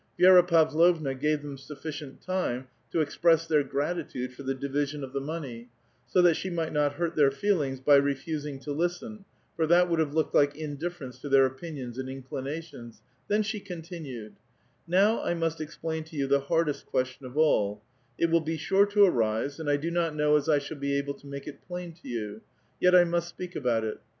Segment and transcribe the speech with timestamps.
[0.19, 5.21] Vii^'ra Pavlovna gave them sufficient time to express their gratitude for the division of the
[5.21, 5.69] money,
[6.07, 9.25] so that she might not hurt their feelings, b}' refusing to listen,
[9.55, 14.33] for that would have looked like indifference to their opinions and inclinations; then she continued:—
[14.75, 17.83] *' Now I must explain to you the hardest question of all;
[18.17, 20.95] it will be sure to arise, and I do not know as I shall be
[20.97, 22.41] able to make it plain to you.
[22.79, 23.99] Yet I must speak about it.